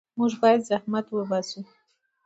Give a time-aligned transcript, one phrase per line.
[0.17, 1.59] موږ باید زحمت وباسو.